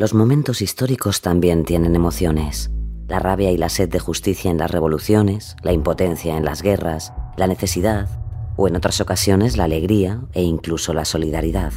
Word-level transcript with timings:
Los 0.00 0.14
momentos 0.14 0.62
históricos 0.62 1.20
también 1.20 1.66
tienen 1.66 1.94
emociones. 1.94 2.70
La 3.06 3.18
rabia 3.18 3.50
y 3.50 3.58
la 3.58 3.68
sed 3.68 3.90
de 3.90 3.98
justicia 3.98 4.50
en 4.50 4.56
las 4.56 4.70
revoluciones, 4.70 5.56
la 5.62 5.74
impotencia 5.74 6.38
en 6.38 6.44
las 6.46 6.62
guerras, 6.62 7.12
la 7.36 7.46
necesidad 7.46 8.08
o 8.56 8.66
en 8.66 8.76
otras 8.76 9.02
ocasiones 9.02 9.58
la 9.58 9.64
alegría 9.64 10.22
e 10.32 10.42
incluso 10.42 10.94
la 10.94 11.04
solidaridad. 11.04 11.74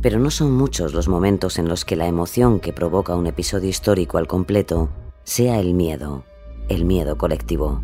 Pero 0.00 0.18
no 0.18 0.30
son 0.30 0.52
muchos 0.52 0.94
los 0.94 1.08
momentos 1.08 1.58
en 1.58 1.68
los 1.68 1.84
que 1.84 1.94
la 1.94 2.06
emoción 2.06 2.58
que 2.58 2.72
provoca 2.72 3.16
un 3.16 3.26
episodio 3.26 3.68
histórico 3.68 4.16
al 4.16 4.26
completo 4.28 4.88
sea 5.22 5.60
el 5.60 5.74
miedo, 5.74 6.24
el 6.70 6.86
miedo 6.86 7.18
colectivo. 7.18 7.82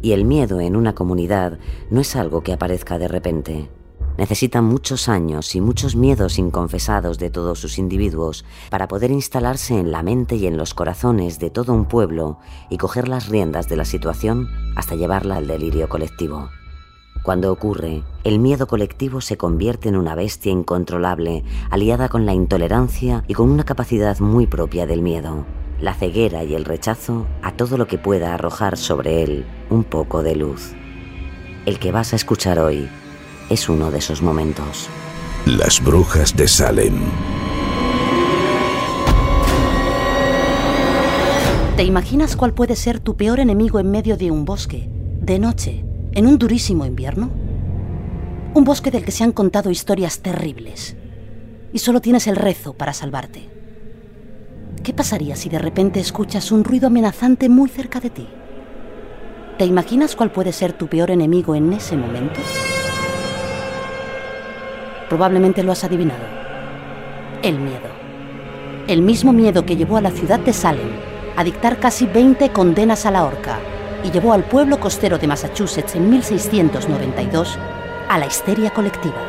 Y 0.00 0.12
el 0.12 0.24
miedo 0.24 0.60
en 0.60 0.76
una 0.76 0.94
comunidad 0.94 1.58
no 1.90 2.00
es 2.00 2.14
algo 2.14 2.44
que 2.44 2.52
aparezca 2.52 2.98
de 2.98 3.08
repente 3.08 3.68
necesitan 4.18 4.64
muchos 4.64 5.08
años 5.08 5.54
y 5.54 5.60
muchos 5.60 5.96
miedos 5.96 6.38
inconfesados 6.38 7.18
de 7.18 7.30
todos 7.30 7.58
sus 7.58 7.78
individuos 7.78 8.44
para 8.70 8.88
poder 8.88 9.10
instalarse 9.10 9.78
en 9.78 9.90
la 9.90 10.02
mente 10.02 10.36
y 10.36 10.46
en 10.46 10.56
los 10.56 10.74
corazones 10.74 11.38
de 11.38 11.50
todo 11.50 11.72
un 11.72 11.86
pueblo 11.86 12.38
y 12.70 12.78
coger 12.78 13.08
las 13.08 13.28
riendas 13.28 13.68
de 13.68 13.76
la 13.76 13.84
situación 13.84 14.48
hasta 14.76 14.94
llevarla 14.94 15.36
al 15.36 15.46
delirio 15.46 15.88
colectivo. 15.88 16.50
Cuando 17.22 17.52
ocurre, 17.52 18.02
el 18.24 18.40
miedo 18.40 18.66
colectivo 18.66 19.20
se 19.20 19.36
convierte 19.36 19.88
en 19.88 19.96
una 19.96 20.16
bestia 20.16 20.50
incontrolable, 20.50 21.44
aliada 21.70 22.08
con 22.08 22.26
la 22.26 22.34
intolerancia 22.34 23.22
y 23.28 23.34
con 23.34 23.48
una 23.48 23.64
capacidad 23.64 24.18
muy 24.18 24.48
propia 24.48 24.86
del 24.86 25.02
miedo, 25.02 25.46
la 25.80 25.94
ceguera 25.94 26.42
y 26.42 26.54
el 26.54 26.64
rechazo 26.64 27.26
a 27.42 27.52
todo 27.52 27.76
lo 27.76 27.86
que 27.86 27.98
pueda 27.98 28.34
arrojar 28.34 28.76
sobre 28.76 29.22
él 29.22 29.46
un 29.70 29.84
poco 29.84 30.24
de 30.24 30.34
luz. 30.34 30.72
El 31.64 31.78
que 31.78 31.92
vas 31.92 32.12
a 32.12 32.16
escuchar 32.16 32.58
hoy 32.58 32.88
es 33.48 33.68
uno 33.68 33.90
de 33.90 33.98
esos 33.98 34.22
momentos. 34.22 34.88
Las 35.46 35.82
brujas 35.82 36.36
de 36.36 36.48
Salem. 36.48 36.94
¿Te 41.76 41.84
imaginas 41.84 42.36
cuál 42.36 42.54
puede 42.54 42.76
ser 42.76 43.00
tu 43.00 43.16
peor 43.16 43.40
enemigo 43.40 43.80
en 43.80 43.90
medio 43.90 44.16
de 44.16 44.30
un 44.30 44.44
bosque, 44.44 44.88
de 45.20 45.38
noche, 45.38 45.84
en 46.12 46.26
un 46.26 46.38
durísimo 46.38 46.86
invierno? 46.86 47.30
Un 48.54 48.64
bosque 48.64 48.90
del 48.90 49.04
que 49.04 49.10
se 49.10 49.24
han 49.24 49.32
contado 49.32 49.70
historias 49.70 50.20
terribles. 50.20 50.96
Y 51.72 51.78
solo 51.78 52.00
tienes 52.00 52.26
el 52.26 52.36
rezo 52.36 52.74
para 52.74 52.92
salvarte. 52.92 53.48
¿Qué 54.82 54.92
pasaría 54.92 55.36
si 55.36 55.48
de 55.48 55.58
repente 55.58 56.00
escuchas 56.00 56.52
un 56.52 56.64
ruido 56.64 56.88
amenazante 56.88 57.48
muy 57.48 57.68
cerca 57.68 58.00
de 58.00 58.10
ti? 58.10 58.28
¿Te 59.58 59.64
imaginas 59.64 60.16
cuál 60.16 60.30
puede 60.30 60.52
ser 60.52 60.72
tu 60.72 60.88
peor 60.88 61.10
enemigo 61.10 61.54
en 61.54 61.72
ese 61.72 61.96
momento? 61.96 62.40
Probablemente 65.12 65.62
lo 65.62 65.72
has 65.72 65.84
adivinado. 65.84 66.24
El 67.42 67.58
miedo. 67.58 67.90
El 68.88 69.02
mismo 69.02 69.34
miedo 69.34 69.66
que 69.66 69.76
llevó 69.76 69.98
a 69.98 70.00
la 70.00 70.10
ciudad 70.10 70.40
de 70.40 70.54
Salem 70.54 70.88
a 71.36 71.44
dictar 71.44 71.78
casi 71.78 72.06
20 72.06 72.48
condenas 72.48 73.04
a 73.04 73.10
la 73.10 73.26
horca 73.26 73.58
y 74.02 74.10
llevó 74.10 74.32
al 74.32 74.44
pueblo 74.44 74.80
costero 74.80 75.18
de 75.18 75.26
Massachusetts 75.26 75.96
en 75.96 76.08
1692 76.08 77.58
a 78.08 78.18
la 78.18 78.24
histeria 78.24 78.70
colectiva. 78.70 79.20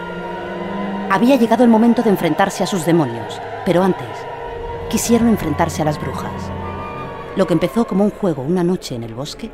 Había 1.12 1.36
llegado 1.36 1.66
el 1.66 1.70
momento 1.70 2.02
de 2.02 2.12
enfrentarse 2.12 2.64
a 2.64 2.68
sus 2.68 2.86
demonios, 2.86 3.42
pero 3.66 3.84
antes 3.84 4.08
quisieron 4.90 5.28
enfrentarse 5.28 5.82
a 5.82 5.86
las 5.86 6.00
brujas. 6.00 6.32
Lo 7.36 7.46
que 7.46 7.56
empezó 7.56 7.86
como 7.86 8.06
un 8.06 8.12
juego 8.12 8.42
una 8.42 8.64
noche 8.64 8.96
en 8.96 9.04
el 9.04 9.16
bosque, 9.16 9.52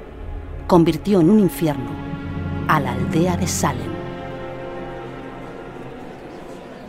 convirtió 0.68 1.22
en 1.22 1.32
un 1.32 1.40
infierno 1.40 1.90
a 2.68 2.80
la 2.80 2.92
aldea 2.92 3.36
de 3.36 3.48
Salem. 3.48 3.99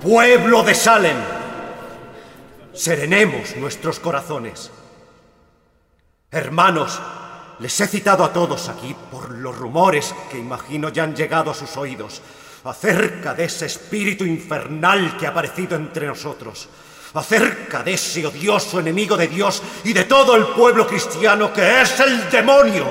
Pueblo 0.02 0.62
de 0.62 0.74
Salem, 0.74 1.16
serenemos 2.72 3.54
nuestros 3.56 4.00
corazones. 4.00 4.70
Hermanos, 6.30 6.98
les 7.58 7.78
he 7.82 7.86
citado 7.86 8.24
a 8.24 8.32
todos 8.32 8.70
aquí 8.70 8.96
por 9.10 9.30
los 9.30 9.58
rumores 9.58 10.14
que 10.30 10.38
imagino 10.38 10.88
ya 10.88 11.02
han 11.02 11.14
llegado 11.14 11.50
a 11.50 11.54
sus 11.54 11.76
oídos 11.76 12.22
acerca 12.64 13.34
de 13.34 13.44
ese 13.44 13.66
espíritu 13.66 14.24
infernal 14.24 15.18
que 15.18 15.26
ha 15.26 15.30
aparecido 15.30 15.76
entre 15.76 16.06
nosotros, 16.06 16.70
acerca 17.12 17.82
de 17.82 17.92
ese 17.92 18.26
odioso 18.26 18.80
enemigo 18.80 19.18
de 19.18 19.28
Dios 19.28 19.62
y 19.84 19.92
de 19.92 20.04
todo 20.04 20.34
el 20.34 20.46
pueblo 20.46 20.86
cristiano 20.86 21.52
que 21.52 21.82
es 21.82 22.00
el 22.00 22.30
demonio. 22.30 22.86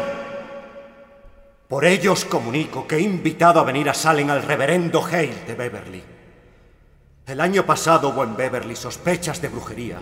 Por 1.67 1.85
ello 1.85 2.13
os 2.13 2.25
comunico 2.25 2.85
que 2.85 2.97
he 2.97 3.01
invitado 3.01 3.59
a 3.59 3.63
venir 3.63 3.89
a 3.89 3.95
Salem 3.95 4.29
al 4.29 4.43
reverendo 4.43 5.03
Hale 5.03 5.43
de 5.47 5.55
Beverly. 5.55 6.18
El 7.29 7.41
año 7.41 7.63
pasado 7.63 8.09
hubo 8.09 8.23
en 8.23 8.35
Beverly 8.35 8.75
sospechas 8.75 9.39
de 9.39 9.49
brujería, 9.49 9.99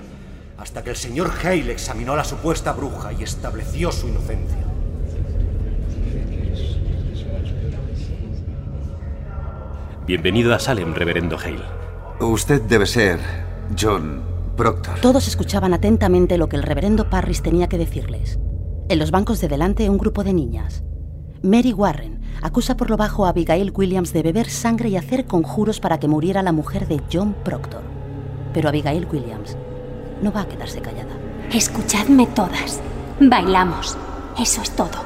hasta 0.58 0.82
que 0.82 0.92
el 0.92 0.96
señor 0.96 1.30
Hale 1.44 1.74
examinó 1.74 2.14
a 2.14 2.16
la 2.16 2.24
supuesta 2.24 2.72
bruja 2.72 3.12
y 3.12 3.24
estableció 3.24 3.92
su 3.92 4.08
inocencia. 4.08 4.64
Bienvenido 10.06 10.56
a 10.56 10.60
Salem, 10.60 10.94
reverendo 10.94 11.38
Hale. 11.38 11.66
Usted 12.22 12.62
debe 12.62 12.86
ser 12.86 13.20
John 13.78 14.24
Proctor. 14.56 15.02
Todos 15.02 15.28
escuchaban 15.28 15.74
atentamente 15.74 16.38
lo 16.38 16.48
que 16.48 16.56
el 16.56 16.64
reverendo 16.64 17.10
Parris 17.10 17.42
tenía 17.42 17.68
que 17.68 17.78
decirles. 17.78 18.40
En 18.88 19.00
los 19.00 19.12
bancos 19.12 19.42
de 19.42 19.50
delante 19.50 19.90
un 19.90 19.98
grupo 19.98 20.24
de 20.24 20.32
niñas. 20.34 20.86
Mary 21.44 21.74
Warren 21.74 22.17
acusa 22.42 22.78
por 22.78 22.90
lo 22.90 22.98
bajo 22.98 23.26
a 23.26 23.30
Abigail 23.30 23.72
Williams 23.76 24.14
de 24.14 24.24
beber 24.24 24.50
sangre 24.50 24.90
y 24.90 24.98
hacer 24.98 25.26
conjuros 25.26 25.80
para 25.80 26.00
que 26.00 26.08
muriera 26.08 26.44
la 26.44 26.52
mujer 26.52 26.88
de 26.88 27.02
John 27.12 27.36
Proctor. 27.44 27.84
Pero 28.54 28.70
Abigail 28.70 29.08
Williams 29.12 29.58
no 30.22 30.32
va 30.32 30.42
a 30.42 30.48
quedarse 30.48 30.82
callada. 30.82 31.16
Escuchadme 31.52 32.28
todas. 32.28 32.82
Bailamos. 33.20 33.98
Eso 34.40 34.62
es 34.62 34.72
todo. 34.72 35.02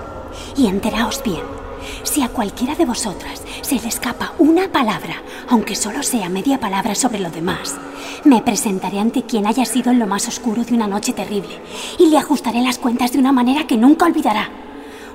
Y 0.57 0.67
enteraos 0.67 1.21
bien. 1.23 1.61
Si 2.03 2.21
a 2.21 2.29
cualquiera 2.29 2.75
de 2.75 2.85
vosotras 2.85 3.41
se 3.61 3.79
le 3.79 3.87
escapa 3.87 4.33
una 4.37 4.71
palabra, 4.71 5.15
aunque 5.49 5.75
solo 5.75 6.03
sea 6.03 6.29
media 6.29 6.59
palabra 6.59 6.95
sobre 6.95 7.19
lo 7.19 7.29
demás, 7.29 7.75
me 8.23 8.41
presentaré 8.41 8.99
ante 8.99 9.23
quien 9.23 9.47
haya 9.47 9.65
sido 9.65 9.91
en 9.91 9.99
lo 9.99 10.07
más 10.07 10.27
oscuro 10.27 10.63
de 10.63 10.73
una 10.73 10.87
noche 10.87 11.13
terrible 11.13 11.59
y 11.97 12.09
le 12.09 12.17
ajustaré 12.17 12.61
las 12.61 12.77
cuentas 12.77 13.13
de 13.13 13.19
una 13.19 13.31
manera 13.31 13.65
que 13.67 13.77
nunca 13.77 14.05
olvidará. 14.05 14.49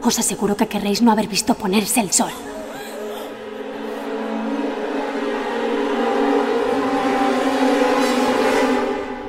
Os 0.07 0.21
aseguro 0.21 0.57
que 0.57 0.69
querréis 0.71 1.03
no 1.03 1.11
haber 1.11 1.27
visto 1.27 1.59
ponerse 1.59 1.99
el 1.99 2.13
sol. 2.13 2.31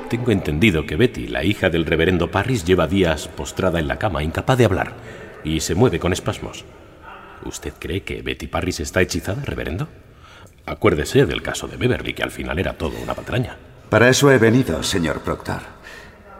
Tengo 0.08 0.30
entendido 0.30 0.86
que 0.86 0.94
Betty, 0.94 1.26
la 1.26 1.42
hija 1.42 1.68
del 1.68 1.84
reverendo 1.84 2.30
Parris, 2.30 2.64
lleva 2.64 2.86
días 2.86 3.26
postrada 3.26 3.80
en 3.80 3.88
la 3.88 3.98
cama, 3.98 4.22
incapaz 4.22 4.56
de 4.56 4.66
hablar, 4.66 4.92
y 5.42 5.58
se 5.60 5.74
mueve 5.74 5.98
con 5.98 6.12
espasmos. 6.12 6.64
¿Usted 7.44 7.72
cree 7.76 8.04
que 8.04 8.22
Betty 8.22 8.46
Parris 8.46 8.78
está 8.78 9.02
hechizada, 9.02 9.42
reverendo? 9.44 9.88
Acuérdese 10.64 11.26
del 11.26 11.42
caso 11.42 11.66
de 11.66 11.76
Beverly, 11.76 12.14
que 12.14 12.22
al 12.22 12.30
final 12.30 12.58
era 12.60 12.78
todo 12.78 12.94
una 13.02 13.14
patraña. 13.14 13.56
Para 13.90 14.08
eso 14.08 14.30
he 14.30 14.38
venido, 14.38 14.84
señor 14.84 15.22
Proctor. 15.22 15.62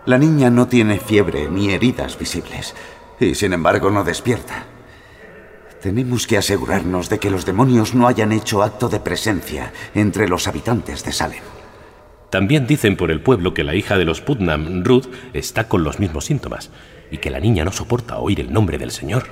La 0.07 0.17
niña 0.17 0.49
no 0.49 0.69
tiene 0.69 1.01
fiebre 1.01 1.51
ni 1.51 1.71
heridas 1.71 2.17
visibles, 2.19 2.75
y 3.21 3.35
sin 3.35 3.53
embargo 3.53 3.91
no 3.91 4.05
despierta. 4.05 4.65
Tenemos 5.83 6.27
que 6.27 6.37
asegurarnos 6.37 7.09
de 7.09 7.19
que 7.19 7.31
los 7.31 7.47
demonios 7.47 7.95
no 7.95 8.09
hayan 8.09 8.33
hecho 8.33 8.63
acto 8.63 8.89
de 8.89 9.01
presencia 9.01 9.73
entre 9.95 10.29
los 10.29 10.49
habitantes 10.49 11.05
de 11.05 11.13
Salem. 11.13 11.43
También 12.31 12.67
dicen 12.67 12.97
por 12.97 13.11
el 13.11 13.23
pueblo 13.23 13.55
que 13.55 13.65
la 13.65 13.75
hija 13.75 13.97
de 13.97 14.05
los 14.05 14.21
Putnam, 14.21 14.85
Ruth, 14.85 15.07
está 15.33 15.69
con 15.69 15.85
los 15.85 15.99
mismos 15.99 16.27
síntomas 16.27 16.71
y 17.11 17.19
que 17.19 17.31
la 17.31 17.41
niña 17.41 17.65
no 17.65 17.73
soporta 17.73 18.19
oír 18.19 18.41
el 18.41 18.53
nombre 18.53 18.77
del 18.77 18.91
Señor. 18.91 19.27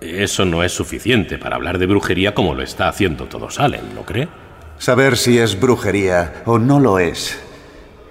Eso 0.00 0.44
no 0.44 0.62
es 0.62 0.72
suficiente 0.72 1.36
para 1.36 1.56
hablar 1.56 1.78
de 1.78 1.86
brujería 1.86 2.34
como 2.34 2.54
lo 2.54 2.62
está 2.62 2.88
haciendo 2.88 3.26
todo 3.26 3.50
Salem, 3.50 3.94
¿no 3.94 4.02
cree? 4.02 4.28
Saber 4.78 5.16
si 5.16 5.38
es 5.38 5.58
brujería 5.58 6.42
o 6.46 6.58
no 6.58 6.80
lo 6.80 6.98
es. 6.98 7.38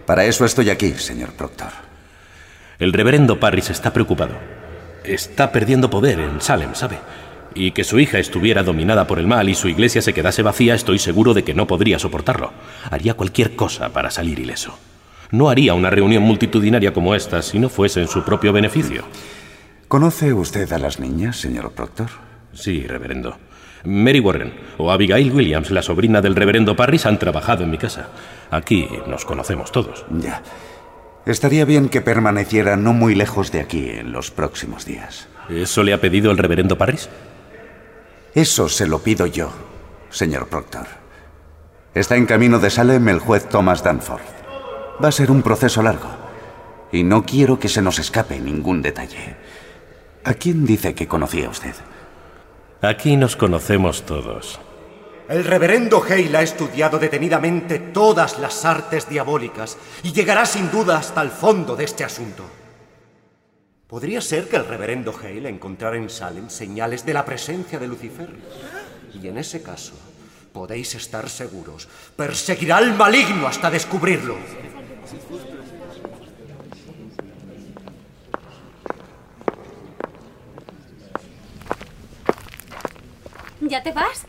Para 0.06 0.26
eso 0.26 0.46
estoy 0.46 0.70
aquí, 0.70 0.94
señor 0.94 1.34
Proctor. 1.34 1.72
El 2.80 2.94
reverendo 2.94 3.40
Parris 3.40 3.70
está 3.70 3.92
preocupado. 3.94 4.59
Está 5.10 5.52
perdiendo 5.52 5.90
poder 5.90 6.20
en 6.20 6.40
Salem, 6.40 6.76
¿sabe? 6.76 7.00
Y 7.56 7.72
que 7.72 7.84
su 7.84 8.00
hija 8.00 8.20
estuviera 8.20 8.62
dominada 8.62 9.08
por 9.08 9.18
el 9.18 9.26
mal 9.26 9.50
y 9.50 9.56
su 9.56 9.68
iglesia 9.68 10.04
se 10.04 10.14
quedase 10.14 10.44
vacía, 10.44 10.76
estoy 10.76 11.00
seguro 11.00 11.34
de 11.34 11.44
que 11.44 11.56
no 11.56 11.66
podría 11.66 11.98
soportarlo. 11.98 12.54
Haría 12.92 13.16
cualquier 13.16 13.56
cosa 13.56 13.90
para 13.90 14.12
salir 14.12 14.38
ileso. 14.38 14.78
No 15.32 15.50
haría 15.50 15.74
una 15.74 15.90
reunión 15.90 16.22
multitudinaria 16.22 16.94
como 16.94 17.16
esta 17.16 17.42
si 17.42 17.58
no 17.58 17.70
fuese 17.70 18.02
en 18.02 18.08
su 18.08 18.24
propio 18.24 18.54
beneficio. 18.54 19.04
¿Conoce 19.88 20.32
usted 20.32 20.72
a 20.74 20.78
las 20.78 21.00
niñas, 21.00 21.38
señor 21.38 21.72
Proctor? 21.72 22.10
Sí, 22.54 22.86
reverendo. 22.86 23.38
Mary 23.86 24.20
Warren 24.20 24.54
o 24.78 24.92
Abigail 24.92 25.32
Williams, 25.32 25.72
la 25.72 25.82
sobrina 25.82 26.22
del 26.22 26.36
reverendo 26.36 26.76
Parris, 26.76 27.08
han 27.08 27.18
trabajado 27.18 27.64
en 27.64 27.72
mi 27.72 27.80
casa. 27.80 28.10
Aquí 28.52 28.88
nos 29.08 29.26
conocemos 29.26 29.72
todos. 29.72 30.06
Ya. 30.20 30.44
Estaría 31.26 31.66
bien 31.66 31.90
que 31.90 32.02
permaneciera 32.02 32.76
no 32.76 32.94
muy 32.94 33.14
lejos 33.16 33.52
de 33.52 33.62
aquí 33.62 33.90
en 33.90 34.12
los 34.12 34.32
próximos 34.32 34.86
días. 34.86 35.28
¿Eso 35.50 35.84
le 35.84 35.94
ha 35.94 36.02
pedido 36.02 36.32
el 36.32 36.38
reverendo 36.38 36.78
Parris? 36.78 37.10
Eso 38.34 38.70
se 38.70 38.88
lo 38.88 39.00
pido 39.00 39.26
yo, 39.26 39.52
señor 40.10 40.48
Proctor. 40.48 40.88
Está 41.94 42.16
en 42.16 42.26
camino 42.26 42.60
de 42.60 42.70
Salem 42.70 43.10
el 43.10 43.20
juez 43.20 43.50
Thomas 43.50 43.84
Danforth. 43.84 44.40
Va 45.04 45.10
a 45.10 45.12
ser 45.12 45.32
un 45.32 45.42
proceso 45.42 45.82
largo. 45.82 46.10
Y 46.92 47.04
no 47.04 47.26
quiero 47.26 47.60
que 47.60 47.70
se 47.70 47.82
nos 47.82 48.00
escape 48.00 48.40
ningún 48.40 48.82
detalle. 48.82 49.36
¿A 50.24 50.34
quién 50.34 50.66
dice 50.66 50.94
que 50.94 51.08
conocía 51.08 51.50
usted? 51.50 51.76
Aquí 52.82 53.18
nos 53.18 53.36
conocemos 53.36 54.04
todos. 54.06 54.60
El 55.30 55.44
reverendo 55.44 56.04
Hale 56.04 56.36
ha 56.36 56.42
estudiado 56.42 56.98
detenidamente 56.98 57.78
todas 57.78 58.40
las 58.40 58.66
artes 58.66 59.08
diabólicas 59.08 59.78
y 60.02 60.12
llegará 60.12 60.44
sin 60.48 60.72
duda 60.72 60.98
hasta 60.98 61.22
el 61.22 61.30
fondo 61.30 61.76
de 61.76 61.84
este 61.84 62.04
asunto. 62.04 62.44
Podría 63.86 64.22
ser 64.22 64.50
que 64.50 64.56
el 64.56 64.66
reverendo 64.66 65.14
Hale 65.16 65.48
encontrara 65.48 65.98
en 65.98 66.10
Salem 66.10 66.50
señales 66.50 67.06
de 67.06 67.14
la 67.14 67.26
presencia 67.26 67.78
de 67.78 67.88
Lucifer. 67.88 68.28
Y 69.14 69.28
en 69.28 69.38
ese 69.38 69.62
caso, 69.62 69.94
podéis 70.52 70.96
estar 70.96 71.30
seguros, 71.30 71.88
perseguirá 72.16 72.78
al 72.78 72.96
maligno 72.96 73.46
hasta 73.46 73.70
descubrirlo. 73.70 74.36
¿Ya 83.62 83.84
te 83.84 83.92
vas? 83.92 84.26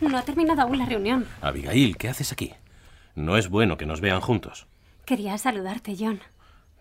No 0.00 0.16
ha 0.18 0.22
terminado 0.22 0.62
aún 0.62 0.78
la 0.78 0.86
reunión. 0.86 1.26
Abigail, 1.40 1.96
¿qué 1.96 2.08
haces 2.08 2.32
aquí? 2.32 2.52
No 3.14 3.36
es 3.36 3.48
bueno 3.48 3.76
que 3.76 3.86
nos 3.86 4.00
vean 4.00 4.20
juntos. 4.20 4.66
Quería 5.04 5.38
saludarte, 5.38 5.96
John. 5.98 6.20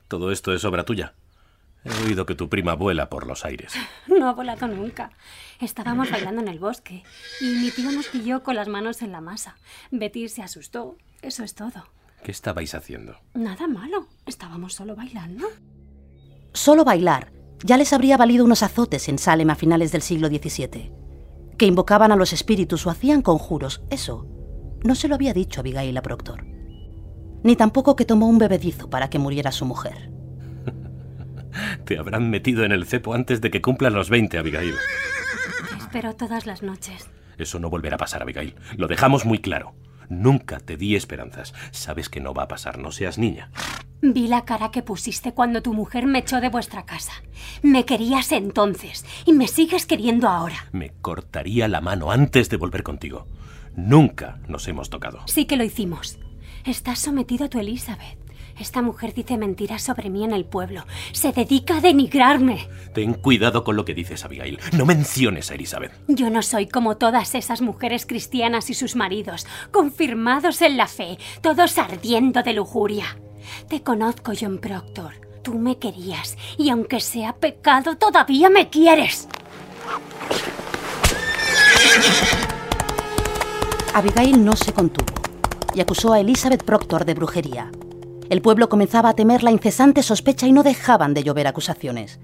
Todo 0.07 0.31
esto 0.31 0.53
es 0.53 0.65
obra 0.65 0.83
tuya. 0.83 1.13
He 1.83 2.03
oído 2.03 2.25
que 2.25 2.35
tu 2.35 2.49
prima 2.49 2.73
vuela 2.73 3.09
por 3.09 3.27
los 3.27 3.45
aires. 3.45 3.73
No 4.07 4.29
ha 4.29 4.33
volado 4.33 4.67
nunca. 4.67 5.11
Estábamos 5.59 6.09
bailando 6.09 6.41
en 6.41 6.47
el 6.47 6.59
bosque 6.59 7.03
y 7.41 7.45
mi 7.45 7.69
tío 7.71 7.91
nos 7.91 8.07
pilló 8.07 8.43
con 8.43 8.55
las 8.55 8.67
manos 8.67 9.01
en 9.01 9.11
la 9.11 9.19
masa. 9.19 9.57
Betty 9.91 10.29
se 10.29 10.41
asustó. 10.41 10.97
Eso 11.21 11.43
es 11.43 11.53
todo. 11.53 11.85
¿Qué 12.23 12.31
estabais 12.31 12.73
haciendo? 12.75 13.19
Nada 13.33 13.67
malo. 13.67 14.07
Estábamos 14.25 14.73
solo 14.73 14.95
bailando. 14.95 15.47
Solo 16.53 16.85
bailar 16.85 17.31
ya 17.63 17.77
les 17.77 17.93
habría 17.93 18.17
valido 18.17 18.45
unos 18.45 18.63
azotes 18.63 19.07
en 19.09 19.17
Salem 19.17 19.49
a 19.49 19.55
finales 19.55 19.91
del 19.91 20.01
siglo 20.01 20.27
XVII. 20.27 20.91
Que 21.57 21.65
invocaban 21.65 22.11
a 22.11 22.15
los 22.15 22.33
espíritus 22.33 22.85
o 22.85 22.89
hacían 22.89 23.21
conjuros, 23.21 23.83
eso 23.89 24.27
no 24.83 24.93
se 24.93 25.07
lo 25.07 25.15
había 25.15 25.33
dicho 25.33 25.61
Abigail 25.61 25.97
a 25.97 26.01
Proctor. 26.01 26.45
Ni 27.43 27.55
tampoco 27.55 27.95
que 27.95 28.05
tomó 28.05 28.27
un 28.27 28.37
bebedizo 28.37 28.89
para 28.89 29.09
que 29.09 29.19
muriera 29.19 29.51
su 29.51 29.65
mujer. 29.65 30.11
Te 31.85 31.97
habrán 31.97 32.29
metido 32.29 32.63
en 32.63 32.71
el 32.71 32.85
cepo 32.85 33.13
antes 33.13 33.41
de 33.41 33.49
que 33.49 33.61
cumplan 33.61 33.93
los 33.93 34.09
20, 34.09 34.37
Abigail. 34.37 34.75
Te 35.69 35.77
espero 35.77 36.15
todas 36.15 36.45
las 36.45 36.61
noches. 36.61 37.09
Eso 37.37 37.59
no 37.59 37.69
volverá 37.69 37.95
a 37.95 37.99
pasar, 37.99 38.21
Abigail. 38.21 38.55
Lo 38.77 38.87
dejamos 38.87 39.25
muy 39.25 39.39
claro. 39.39 39.75
Nunca 40.09 40.59
te 40.59 40.77
di 40.77 40.95
esperanzas. 40.95 41.53
Sabes 41.71 42.09
que 42.09 42.21
no 42.21 42.33
va 42.33 42.43
a 42.43 42.47
pasar, 42.47 42.77
no 42.77 42.91
seas 42.91 43.17
niña. 43.17 43.49
Vi 44.01 44.27
la 44.27 44.45
cara 44.45 44.71
que 44.71 44.83
pusiste 44.83 45.33
cuando 45.33 45.61
tu 45.61 45.73
mujer 45.73 46.05
me 46.05 46.19
echó 46.19 46.41
de 46.41 46.49
vuestra 46.49 46.85
casa. 46.85 47.13
Me 47.61 47.85
querías 47.85 48.31
entonces 48.31 49.05
y 49.25 49.33
me 49.33 49.47
sigues 49.47 49.85
queriendo 49.85 50.27
ahora. 50.27 50.67
Me 50.71 50.91
cortaría 51.01 51.67
la 51.67 51.81
mano 51.81 52.11
antes 52.11 52.49
de 52.49 52.57
volver 52.57 52.83
contigo. 52.83 53.27
Nunca 53.75 54.39
nos 54.47 54.67
hemos 54.67 54.89
tocado. 54.89 55.21
Sí 55.25 55.45
que 55.45 55.57
lo 55.57 55.63
hicimos. 55.63 56.19
Estás 56.65 56.99
sometido 56.99 57.45
a 57.45 57.49
tu 57.49 57.59
Elizabeth. 57.59 58.25
Esta 58.59 58.81
mujer 58.81 59.13
dice 59.13 59.37
mentiras 59.37 59.83
sobre 59.83 60.09
mí 60.09 60.23
en 60.23 60.31
el 60.31 60.45
pueblo. 60.45 60.85
Se 61.11 61.33
dedica 61.33 61.77
a 61.77 61.81
denigrarme. 61.81 62.67
Ten 62.95 63.13
cuidado 63.13 63.65
con 63.65 63.75
lo 63.75 63.83
que 63.83 63.93
dices, 63.93 64.23
Abigail. 64.23 64.57
No 64.71 64.85
menciones 64.85 65.51
a 65.51 65.55
Elizabeth. 65.55 65.91
Yo 66.07 66.29
no 66.29 66.41
soy 66.41 66.67
como 66.67 66.95
todas 66.95 67.35
esas 67.35 67.61
mujeres 67.61 68.05
cristianas 68.05 68.69
y 68.69 68.73
sus 68.73 68.95
maridos, 68.95 69.45
confirmados 69.69 70.61
en 70.61 70.77
la 70.77 70.87
fe, 70.87 71.17
todos 71.41 71.77
ardiendo 71.77 72.41
de 72.41 72.53
lujuria. 72.53 73.17
Te 73.67 73.83
conozco, 73.83 74.31
John 74.39 74.59
Proctor. 74.59 75.11
Tú 75.43 75.55
me 75.59 75.77
querías, 75.77 76.37
y 76.57 76.69
aunque 76.69 77.01
sea 77.01 77.33
pecado, 77.33 77.97
todavía 77.97 78.49
me 78.49 78.69
quieres. 78.69 79.27
Abigail 83.93 84.43
no 84.43 84.55
se 84.55 84.71
contuvo 84.71 85.13
y 85.73 85.81
acusó 85.81 86.13
a 86.13 86.21
Elizabeth 86.21 86.63
Proctor 86.63 87.03
de 87.03 87.13
brujería. 87.13 87.69
El 88.29 88.41
pueblo 88.41 88.69
comenzaba 88.69 89.09
a 89.09 89.15
temer 89.15 89.43
la 89.43 89.51
incesante 89.51 90.01
sospecha 90.01 90.47
y 90.47 90.53
no 90.53 90.63
dejaban 90.63 91.13
de 91.13 91.23
llover 91.23 91.47
acusaciones. 91.47 92.21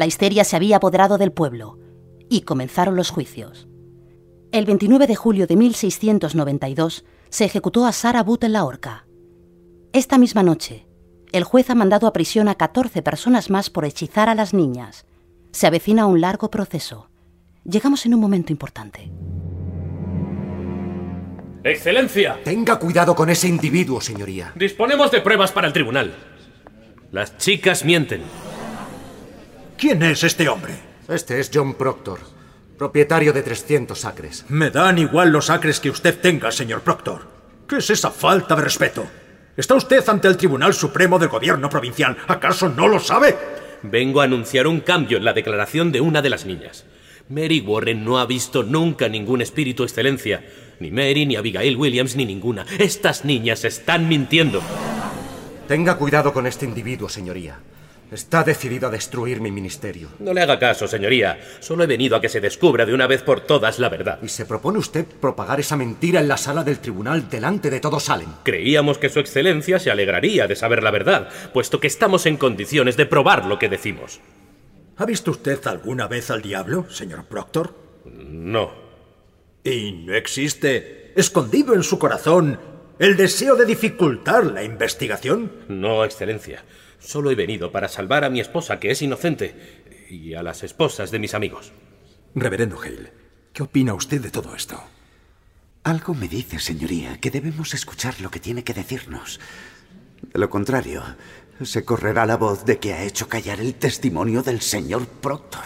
La 0.00 0.06
histeria 0.06 0.44
se 0.44 0.56
había 0.56 0.78
apoderado 0.78 1.18
del 1.18 1.30
pueblo 1.30 1.78
y 2.30 2.40
comenzaron 2.40 2.96
los 2.96 3.10
juicios. 3.10 3.68
El 4.50 4.64
29 4.64 5.06
de 5.06 5.14
julio 5.14 5.46
de 5.46 5.56
1692 5.56 7.04
se 7.28 7.44
ejecutó 7.44 7.84
a 7.84 7.92
Sarah 7.92 8.22
Booth 8.22 8.44
en 8.44 8.54
la 8.54 8.64
horca. 8.64 9.04
Esta 9.92 10.16
misma 10.16 10.42
noche, 10.42 10.86
el 11.32 11.44
juez 11.44 11.68
ha 11.68 11.74
mandado 11.74 12.06
a 12.06 12.14
prisión 12.14 12.48
a 12.48 12.54
14 12.54 13.02
personas 13.02 13.50
más 13.50 13.68
por 13.68 13.84
hechizar 13.84 14.30
a 14.30 14.34
las 14.34 14.54
niñas. 14.54 15.04
Se 15.52 15.66
avecina 15.66 16.06
un 16.06 16.22
largo 16.22 16.50
proceso. 16.50 17.10
Llegamos 17.64 18.06
en 18.06 18.14
un 18.14 18.20
momento 18.20 18.52
importante. 18.52 19.12
¡Excelencia! 21.62 22.38
Tenga 22.42 22.78
cuidado 22.78 23.14
con 23.14 23.28
ese 23.28 23.48
individuo, 23.48 24.00
señoría. 24.00 24.52
Disponemos 24.54 25.10
de 25.10 25.20
pruebas 25.20 25.52
para 25.52 25.66
el 25.66 25.74
tribunal. 25.74 26.14
Las 27.12 27.36
chicas 27.36 27.84
mienten. 27.84 28.22
¿Quién 29.80 30.02
es 30.02 30.24
este 30.24 30.46
hombre? 30.46 30.74
Este 31.08 31.40
es 31.40 31.50
John 31.52 31.72
Proctor, 31.72 32.18
propietario 32.76 33.32
de 33.32 33.42
300 33.42 34.04
acres. 34.04 34.44
Me 34.50 34.68
dan 34.68 34.98
igual 34.98 35.30
los 35.30 35.48
acres 35.48 35.80
que 35.80 35.88
usted 35.88 36.20
tenga, 36.20 36.52
señor 36.52 36.82
Proctor. 36.82 37.22
¿Qué 37.66 37.78
es 37.78 37.88
esa 37.88 38.10
falta 38.10 38.54
de 38.54 38.60
respeto? 38.60 39.06
Está 39.56 39.76
usted 39.76 40.06
ante 40.06 40.28
el 40.28 40.36
Tribunal 40.36 40.74
Supremo 40.74 41.18
del 41.18 41.30
Gobierno 41.30 41.70
Provincial. 41.70 42.14
¿Acaso 42.28 42.68
no 42.68 42.88
lo 42.88 43.00
sabe? 43.00 43.34
Vengo 43.82 44.20
a 44.20 44.24
anunciar 44.24 44.66
un 44.66 44.80
cambio 44.80 45.16
en 45.16 45.24
la 45.24 45.32
declaración 45.32 45.92
de 45.92 46.02
una 46.02 46.20
de 46.20 46.28
las 46.28 46.44
niñas. 46.44 46.84
Mary 47.30 47.60
Warren 47.60 48.04
no 48.04 48.18
ha 48.18 48.26
visto 48.26 48.62
nunca 48.62 49.08
ningún 49.08 49.40
espíritu, 49.40 49.82
excelencia. 49.84 50.44
Ni 50.78 50.90
Mary, 50.90 51.24
ni 51.24 51.36
Abigail 51.36 51.78
Williams, 51.78 52.16
ni 52.16 52.26
ninguna. 52.26 52.66
Estas 52.78 53.24
niñas 53.24 53.64
están 53.64 54.08
mintiendo. 54.08 54.60
Tenga 55.66 55.96
cuidado 55.96 56.34
con 56.34 56.46
este 56.46 56.66
individuo, 56.66 57.08
señoría. 57.08 57.60
Está 58.10 58.42
decidido 58.42 58.88
a 58.88 58.90
destruir 58.90 59.40
mi 59.40 59.52
ministerio. 59.52 60.08
No 60.18 60.34
le 60.34 60.40
haga 60.40 60.58
caso, 60.58 60.88
señoría. 60.88 61.38
Solo 61.60 61.84
he 61.84 61.86
venido 61.86 62.16
a 62.16 62.20
que 62.20 62.28
se 62.28 62.40
descubra 62.40 62.84
de 62.84 62.92
una 62.92 63.06
vez 63.06 63.22
por 63.22 63.42
todas 63.42 63.78
la 63.78 63.88
verdad. 63.88 64.18
¿Y 64.20 64.28
se 64.28 64.46
propone 64.46 64.78
usted 64.78 65.06
propagar 65.06 65.60
esa 65.60 65.76
mentira 65.76 66.18
en 66.20 66.26
la 66.26 66.36
sala 66.36 66.64
del 66.64 66.80
tribunal 66.80 67.30
delante 67.30 67.70
de 67.70 67.78
todo 67.78 68.00
Salem? 68.00 68.30
Creíamos 68.42 68.98
que 68.98 69.10
su 69.10 69.20
excelencia 69.20 69.78
se 69.78 69.92
alegraría 69.92 70.48
de 70.48 70.56
saber 70.56 70.82
la 70.82 70.90
verdad, 70.90 71.28
puesto 71.52 71.78
que 71.78 71.86
estamos 71.86 72.26
en 72.26 72.36
condiciones 72.36 72.96
de 72.96 73.06
probar 73.06 73.46
lo 73.46 73.60
que 73.60 73.68
decimos. 73.68 74.20
¿Ha 74.96 75.06
visto 75.06 75.30
usted 75.30 75.64
alguna 75.68 76.08
vez 76.08 76.30
al 76.30 76.42
diablo, 76.42 76.90
señor 76.90 77.26
Proctor? 77.26 77.74
No. 78.04 78.72
¿Y 79.62 79.92
no 79.92 80.14
existe, 80.14 81.12
escondido 81.14 81.74
en 81.74 81.84
su 81.84 81.98
corazón, 81.98 82.58
el 82.98 83.16
deseo 83.16 83.54
de 83.54 83.66
dificultar 83.66 84.44
la 84.46 84.64
investigación? 84.64 85.52
No, 85.68 86.04
excelencia. 86.04 86.64
Solo 87.00 87.30
he 87.30 87.34
venido 87.34 87.72
para 87.72 87.88
salvar 87.88 88.24
a 88.24 88.30
mi 88.30 88.40
esposa, 88.40 88.78
que 88.78 88.90
es 88.90 89.02
inocente, 89.02 89.80
y 90.08 90.34
a 90.34 90.42
las 90.42 90.62
esposas 90.62 91.10
de 91.10 91.18
mis 91.18 91.34
amigos. 91.34 91.72
Reverendo 92.34 92.80
Hale, 92.80 93.12
¿qué 93.52 93.62
opina 93.62 93.94
usted 93.94 94.20
de 94.20 94.30
todo 94.30 94.54
esto? 94.54 94.80
Algo 95.82 96.14
me 96.14 96.28
dice, 96.28 96.58
señoría, 96.58 97.18
que 97.18 97.30
debemos 97.30 97.74
escuchar 97.74 98.20
lo 98.20 98.30
que 98.30 98.38
tiene 98.38 98.64
que 98.64 98.74
decirnos. 98.74 99.40
De 100.22 100.38
lo 100.38 100.50
contrario, 100.50 101.02
se 101.62 101.84
correrá 101.84 102.26
la 102.26 102.36
voz 102.36 102.66
de 102.66 102.78
que 102.78 102.92
ha 102.92 103.02
hecho 103.02 103.28
callar 103.28 103.60
el 103.60 103.74
testimonio 103.74 104.42
del 104.42 104.60
señor 104.60 105.06
Proctor. 105.06 105.64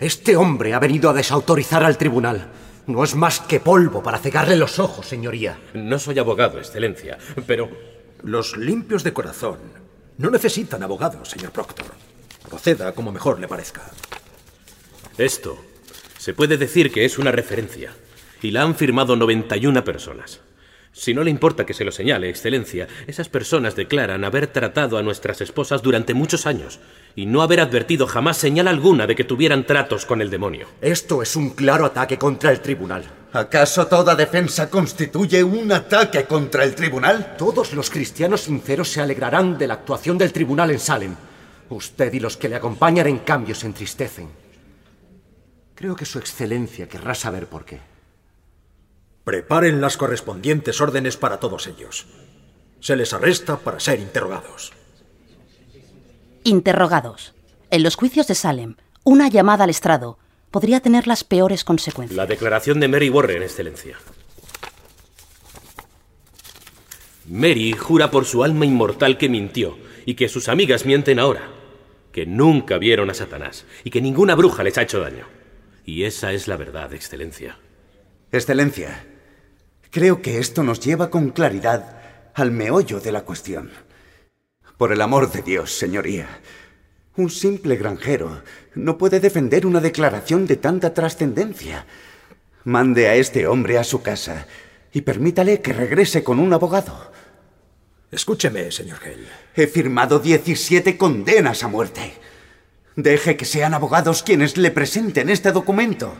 Este 0.00 0.36
hombre 0.36 0.74
ha 0.74 0.80
venido 0.80 1.08
a 1.08 1.14
desautorizar 1.14 1.84
al 1.84 1.96
tribunal. 1.96 2.50
No 2.88 3.04
es 3.04 3.14
más 3.14 3.40
que 3.40 3.60
polvo 3.60 4.02
para 4.02 4.18
cegarle 4.18 4.56
los 4.56 4.78
ojos, 4.78 5.06
señoría. 5.06 5.58
No 5.74 5.98
soy 5.98 6.18
abogado, 6.18 6.58
excelencia, 6.58 7.18
pero... 7.46 7.70
Los 8.24 8.56
limpios 8.56 9.04
de 9.04 9.12
corazón 9.12 9.58
No 10.18 10.30
necesitan 10.30 10.82
abogados, 10.82 11.28
señor 11.28 11.52
Proctor. 11.52 11.86
Proceda 12.48 12.92
como 12.92 13.12
mejor 13.12 13.38
le 13.38 13.46
parezca. 13.46 13.82
Esto 15.16 15.56
se 16.18 16.34
puede 16.34 16.56
decir 16.56 16.90
que 16.90 17.04
es 17.04 17.18
una 17.18 17.30
referencia, 17.30 17.92
y 18.42 18.50
la 18.50 18.62
han 18.62 18.74
firmado 18.74 19.14
91 19.14 19.84
personas. 19.84 20.40
Si 20.92 21.14
no 21.14 21.22
le 21.22 21.30
importa 21.30 21.64
que 21.64 21.74
se 21.74 21.84
lo 21.84 21.92
señale, 21.92 22.28
Excelencia, 22.28 22.88
esas 23.06 23.28
personas 23.28 23.76
declaran 23.76 24.24
haber 24.24 24.48
tratado 24.48 24.98
a 24.98 25.02
nuestras 25.02 25.40
esposas 25.40 25.82
durante 25.82 26.14
muchos 26.14 26.46
años 26.46 26.80
y 27.14 27.26
no 27.26 27.40
haber 27.40 27.60
advertido 27.60 28.08
jamás 28.08 28.36
señal 28.38 28.66
alguna 28.66 29.06
de 29.06 29.14
que 29.14 29.22
tuvieran 29.22 29.66
tratos 29.66 30.04
con 30.04 30.20
el 30.20 30.30
demonio. 30.30 30.66
Esto 30.80 31.22
es 31.22 31.36
un 31.36 31.50
claro 31.50 31.84
ataque 31.84 32.18
contra 32.18 32.50
el 32.50 32.60
tribunal. 32.60 33.04
¿Acaso 33.38 33.86
toda 33.86 34.16
defensa 34.16 34.68
constituye 34.68 35.44
un 35.44 35.70
ataque 35.70 36.24
contra 36.24 36.64
el 36.64 36.74
tribunal? 36.74 37.36
Todos 37.38 37.72
los 37.72 37.88
cristianos 37.88 38.40
sinceros 38.40 38.90
se 38.90 39.00
alegrarán 39.00 39.56
de 39.56 39.68
la 39.68 39.74
actuación 39.74 40.18
del 40.18 40.32
tribunal 40.32 40.72
en 40.72 40.80
Salem. 40.80 41.14
Usted 41.68 42.12
y 42.14 42.18
los 42.18 42.36
que 42.36 42.48
le 42.48 42.56
acompañan 42.56 43.06
en 43.06 43.18
cambio 43.20 43.54
se 43.54 43.66
entristecen. 43.66 44.28
Creo 45.76 45.94
que 45.94 46.04
Su 46.04 46.18
Excelencia 46.18 46.88
querrá 46.88 47.14
saber 47.14 47.46
por 47.46 47.64
qué. 47.64 47.78
Preparen 49.22 49.80
las 49.80 49.96
correspondientes 49.96 50.80
órdenes 50.80 51.16
para 51.16 51.38
todos 51.38 51.68
ellos. 51.68 52.08
Se 52.80 52.96
les 52.96 53.12
arresta 53.12 53.58
para 53.58 53.78
ser 53.78 54.00
interrogados. 54.00 54.72
Interrogados. 56.42 57.34
En 57.70 57.84
los 57.84 57.94
juicios 57.94 58.26
de 58.26 58.34
Salem, 58.34 58.74
una 59.04 59.28
llamada 59.28 59.62
al 59.62 59.70
estrado 59.70 60.18
podría 60.50 60.80
tener 60.80 61.06
las 61.06 61.24
peores 61.24 61.64
consecuencias. 61.64 62.16
La 62.16 62.26
declaración 62.26 62.80
de 62.80 62.88
Mary 62.88 63.10
Warren, 63.10 63.42
Excelencia. 63.42 63.96
Mary 67.28 67.72
jura 67.72 68.10
por 68.10 68.24
su 68.24 68.42
alma 68.42 68.64
inmortal 68.64 69.18
que 69.18 69.28
mintió 69.28 69.76
y 70.06 70.14
que 70.14 70.28
sus 70.28 70.48
amigas 70.48 70.86
mienten 70.86 71.18
ahora, 71.18 71.50
que 72.12 72.24
nunca 72.24 72.78
vieron 72.78 73.10
a 73.10 73.14
Satanás 73.14 73.66
y 73.84 73.90
que 73.90 74.00
ninguna 74.00 74.34
bruja 74.34 74.62
les 74.62 74.78
ha 74.78 74.82
hecho 74.82 75.00
daño. 75.00 75.26
Y 75.84 76.04
esa 76.04 76.32
es 76.32 76.48
la 76.48 76.56
verdad, 76.56 76.92
Excelencia. 76.94 77.58
Excelencia, 78.32 79.06
creo 79.90 80.22
que 80.22 80.38
esto 80.38 80.62
nos 80.62 80.80
lleva 80.80 81.10
con 81.10 81.30
claridad 81.30 82.30
al 82.34 82.50
meollo 82.50 83.00
de 83.00 83.12
la 83.12 83.22
cuestión. 83.24 83.70
Por 84.78 84.92
el 84.92 85.00
amor 85.02 85.30
de 85.32 85.42
Dios, 85.42 85.72
señoría, 85.72 86.28
un 87.18 87.30
simple 87.30 87.76
granjero 87.76 88.42
no 88.76 88.96
puede 88.96 89.18
defender 89.18 89.66
una 89.66 89.80
declaración 89.80 90.46
de 90.46 90.56
tanta 90.56 90.94
trascendencia. 90.94 91.84
Mande 92.64 93.08
a 93.08 93.16
este 93.16 93.48
hombre 93.48 93.76
a 93.76 93.84
su 93.84 94.02
casa 94.02 94.46
y 94.92 95.00
permítale 95.00 95.60
que 95.60 95.72
regrese 95.72 96.22
con 96.22 96.38
un 96.38 96.52
abogado. 96.52 97.10
Escúcheme, 98.12 98.70
señor 98.70 99.00
Hale. 99.02 99.28
He 99.54 99.66
firmado 99.66 100.20
17 100.20 100.96
condenas 100.96 101.64
a 101.64 101.68
muerte. 101.68 102.14
Deje 102.94 103.36
que 103.36 103.44
sean 103.44 103.74
abogados 103.74 104.22
quienes 104.22 104.56
le 104.56 104.70
presenten 104.70 105.28
este 105.28 105.50
documento. 105.50 106.14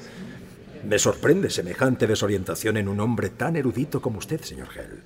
Me 0.85 0.99
sorprende 0.99 1.49
semejante 1.51 2.09
desorientación 2.09 2.77
en 2.77 2.89
un 2.89 2.99
hombre 2.99 3.31
tan 3.31 3.55
erudito 3.55 4.03
como 4.03 4.19
usted, 4.19 4.41
señor 4.43 4.69
Hell. 4.77 5.03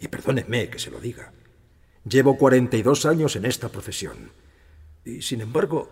Y 0.00 0.08
perdónenme 0.08 0.68
que 0.68 0.78
se 0.78 0.90
lo 0.90 0.98
diga. 0.98 1.32
Llevo 2.08 2.38
42 2.38 3.04
años 3.04 3.36
en 3.36 3.44
esta 3.44 3.68
profesión. 3.68 4.45
Y 5.06 5.22
sin 5.22 5.40
embargo, 5.40 5.88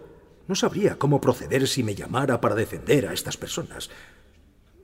no 0.48 0.56
sabría 0.56 0.98
cómo 0.98 1.20
proceder 1.20 1.68
si 1.68 1.84
me 1.84 1.94
llamara 1.94 2.40
para 2.40 2.56
defender 2.56 3.06
a 3.06 3.12
estas 3.12 3.36
personas. 3.36 3.88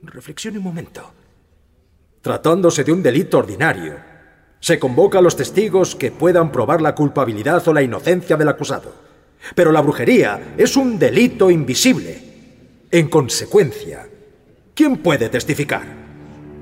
Reflexione 0.01 0.57
un 0.57 0.63
momento. 0.63 1.11
Tratándose 2.21 2.85
de 2.85 2.93
un 2.93 3.03
delito 3.03 3.39
ordinario, 3.39 3.95
se 4.61 4.79
convoca 4.79 5.19
a 5.19 5.21
los 5.21 5.35
testigos 5.35 5.95
que 5.95 6.11
puedan 6.11 6.49
probar 6.51 6.81
la 6.81 6.95
culpabilidad 6.95 7.67
o 7.67 7.73
la 7.73 7.81
inocencia 7.81 8.37
del 8.37 8.47
acusado. 8.47 8.93
Pero 9.53 9.73
la 9.73 9.81
brujería 9.81 10.55
es 10.57 10.77
un 10.77 10.97
delito 10.97 11.51
invisible. 11.51 12.21
En 12.89 13.09
consecuencia, 13.09 14.07
¿quién 14.73 14.97
puede 14.97 15.27
testificar? 15.27 15.83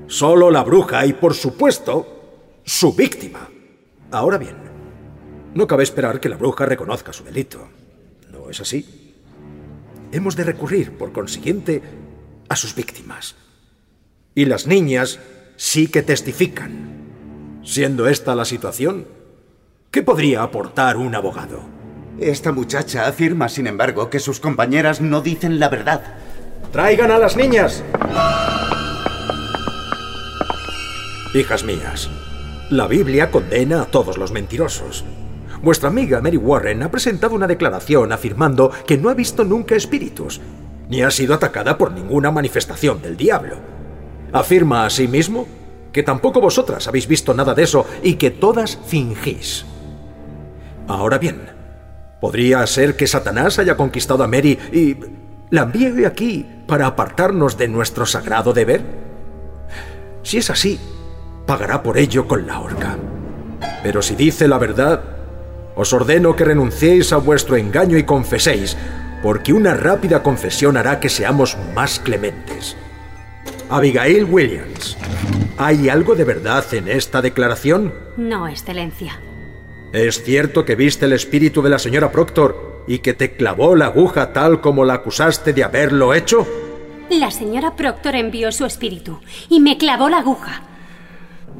Solo 0.08 0.50
la 0.50 0.64
bruja 0.64 1.06
y, 1.06 1.12
por 1.12 1.34
supuesto, 1.34 2.62
su 2.64 2.94
víctima. 2.94 3.48
Ahora 4.10 4.38
bien, 4.38 4.69
no 5.54 5.66
cabe 5.66 5.82
esperar 5.82 6.20
que 6.20 6.28
la 6.28 6.36
bruja 6.36 6.66
reconozca 6.66 7.12
su 7.12 7.24
delito. 7.24 7.68
¿No 8.30 8.50
es 8.50 8.60
así? 8.60 9.14
Hemos 10.12 10.36
de 10.36 10.44
recurrir, 10.44 10.96
por 10.96 11.12
consiguiente, 11.12 11.82
a 12.48 12.56
sus 12.56 12.74
víctimas. 12.74 13.36
Y 14.34 14.44
las 14.44 14.66
niñas 14.66 15.18
sí 15.56 15.88
que 15.88 16.02
testifican. 16.02 17.60
Siendo 17.64 18.08
esta 18.08 18.34
la 18.34 18.44
situación, 18.44 19.06
¿qué 19.90 20.02
podría 20.02 20.42
aportar 20.42 20.96
un 20.96 21.14
abogado? 21.14 21.60
Esta 22.18 22.52
muchacha 22.52 23.06
afirma, 23.06 23.48
sin 23.48 23.66
embargo, 23.66 24.10
que 24.10 24.20
sus 24.20 24.40
compañeras 24.40 25.00
no 25.00 25.20
dicen 25.20 25.58
la 25.58 25.68
verdad. 25.68 26.02
¡Traigan 26.72 27.10
a 27.10 27.18
las 27.18 27.36
niñas! 27.36 27.82
Hijas 31.34 31.62
mías, 31.62 32.10
la 32.70 32.88
Biblia 32.88 33.30
condena 33.30 33.82
a 33.82 33.86
todos 33.86 34.18
los 34.18 34.32
mentirosos. 34.32 35.04
Vuestra 35.62 35.90
amiga 35.90 36.20
Mary 36.22 36.38
Warren 36.38 36.82
ha 36.82 36.90
presentado 36.90 37.34
una 37.34 37.46
declaración 37.46 38.12
afirmando 38.12 38.70
que 38.86 38.96
no 38.96 39.10
ha 39.10 39.14
visto 39.14 39.44
nunca 39.44 39.74
espíritus, 39.74 40.40
ni 40.88 41.02
ha 41.02 41.10
sido 41.10 41.34
atacada 41.34 41.76
por 41.76 41.92
ninguna 41.92 42.30
manifestación 42.30 43.02
del 43.02 43.16
diablo. 43.16 43.56
Afirma 44.32 44.86
asimismo 44.86 45.46
que 45.92 46.02
tampoco 46.02 46.40
vosotras 46.40 46.88
habéis 46.88 47.06
visto 47.06 47.34
nada 47.34 47.54
de 47.54 47.64
eso 47.64 47.86
y 48.02 48.14
que 48.14 48.30
todas 48.30 48.78
fingís. 48.86 49.66
Ahora 50.88 51.18
bien, 51.18 51.42
¿podría 52.20 52.66
ser 52.66 52.96
que 52.96 53.06
Satanás 53.06 53.58
haya 53.58 53.76
conquistado 53.76 54.24
a 54.24 54.28
Mary 54.28 54.58
y 54.72 54.96
la 55.50 55.62
envíe 55.62 56.06
aquí 56.06 56.46
para 56.66 56.86
apartarnos 56.86 57.58
de 57.58 57.68
nuestro 57.68 58.06
sagrado 58.06 58.52
deber? 58.52 58.82
Si 60.22 60.38
es 60.38 60.48
así, 60.48 60.80
pagará 61.46 61.82
por 61.82 61.98
ello 61.98 62.26
con 62.26 62.46
la 62.46 62.60
horca. 62.60 62.96
Pero 63.82 64.00
si 64.00 64.14
dice 64.14 64.48
la 64.48 64.58
verdad, 64.58 65.19
os 65.80 65.94
ordeno 65.94 66.36
que 66.36 66.44
renunciéis 66.44 67.10
a 67.10 67.16
vuestro 67.16 67.56
engaño 67.56 67.96
y 67.96 68.02
confeséis, 68.04 68.76
porque 69.22 69.54
una 69.54 69.72
rápida 69.72 70.22
confesión 70.22 70.76
hará 70.76 71.00
que 71.00 71.08
seamos 71.08 71.56
más 71.74 71.98
clementes. 72.00 72.76
Abigail 73.70 74.24
Williams, 74.24 74.98
¿hay 75.56 75.88
algo 75.88 76.14
de 76.14 76.24
verdad 76.24 76.66
en 76.74 76.86
esta 76.86 77.22
declaración? 77.22 77.94
No, 78.18 78.46
Excelencia. 78.46 79.20
¿Es 79.94 80.22
cierto 80.22 80.66
que 80.66 80.76
viste 80.76 81.06
el 81.06 81.14
espíritu 81.14 81.62
de 81.62 81.70
la 81.70 81.78
señora 81.78 82.12
Proctor 82.12 82.84
y 82.86 82.98
que 82.98 83.14
te 83.14 83.32
clavó 83.32 83.74
la 83.74 83.86
aguja 83.86 84.34
tal 84.34 84.60
como 84.60 84.84
la 84.84 84.94
acusaste 84.94 85.54
de 85.54 85.64
haberlo 85.64 86.12
hecho? 86.12 86.46
La 87.08 87.30
señora 87.30 87.74
Proctor 87.74 88.16
envió 88.16 88.52
su 88.52 88.66
espíritu 88.66 89.18
y 89.48 89.60
me 89.60 89.78
clavó 89.78 90.10
la 90.10 90.18
aguja. 90.18 90.62